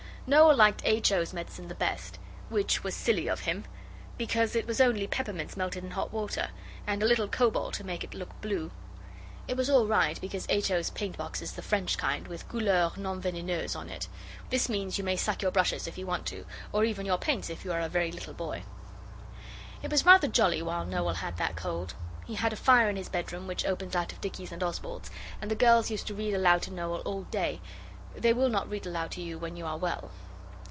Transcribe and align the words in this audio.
Noel 0.27 0.55
liked 0.55 0.83
H. 0.85 1.11
O.'s 1.11 1.33
medicine 1.33 1.67
the 1.67 1.73
best, 1.75 2.17
which 2.47 2.83
was 2.85 2.93
silly 2.95 3.27
of 3.27 3.41
him, 3.41 3.65
because 4.19 4.55
it 4.55 4.65
was 4.67 4.79
only 4.79 5.05
peppermints 5.07 5.57
melted 5.57 5.83
in 5.83 5.91
hot 5.91 6.13
water, 6.13 6.51
and 6.87 7.01
a 7.03 7.07
little 7.07 7.27
cobalt 7.27 7.73
to 7.73 7.83
make 7.83 8.03
it 8.05 8.13
look 8.13 8.39
blue. 8.39 8.69
It 9.49 9.57
was 9.57 9.67
all 9.69 9.87
right, 9.87 10.21
because 10.21 10.45
H. 10.47 10.69
O.'s 10.71 10.89
paint 10.91 11.17
box 11.17 11.41
is 11.41 11.53
the 11.53 11.61
French 11.63 11.97
kind, 11.97 12.27
with 12.29 12.47
Couleurs 12.47 12.95
non 12.97 13.19
Veneneuses 13.19 13.75
on 13.75 13.89
it. 13.89 14.07
This 14.51 14.69
means 14.69 14.97
you 14.99 15.03
may 15.03 15.17
suck 15.17 15.41
your 15.41 15.51
brushes 15.51 15.85
if 15.87 15.97
you 15.97 16.05
want 16.05 16.27
to, 16.27 16.45
or 16.71 16.83
even 16.85 17.05
your 17.07 17.17
paints 17.17 17.49
if 17.49 17.65
you 17.65 17.73
are 17.73 17.81
a 17.81 17.89
very 17.89 18.11
little 18.11 18.35
boy. 18.35 18.63
It 19.81 19.89
was 19.91 20.05
rather 20.05 20.27
jolly 20.29 20.61
while 20.61 20.85
Noel 20.85 21.15
had 21.15 21.37
that 21.39 21.55
cold. 21.57 21.93
He 22.25 22.35
had 22.35 22.53
a 22.53 22.57
fire 22.57 22.89
in 22.89 22.95
his 22.95 23.09
bedroom 23.09 23.47
which 23.47 23.65
opens 23.65 23.95
out 23.97 24.13
of 24.13 24.21
Dicky's 24.21 24.51
and 24.53 24.63
Oswald's, 24.63 25.09
and 25.41 25.49
the 25.51 25.55
girls 25.55 25.89
used 25.91 26.07
to 26.07 26.13
read 26.15 26.33
aloud 26.35 26.61
to 26.61 26.71
Noel 26.71 26.99
all 27.01 27.23
day; 27.23 27.59
they 28.13 28.33
will 28.33 28.49
not 28.49 28.69
read 28.69 28.85
aloud 28.85 29.09
to 29.09 29.21
you 29.21 29.39
when 29.39 29.55
you 29.55 29.65
are 29.65 29.77
well. 29.77 30.11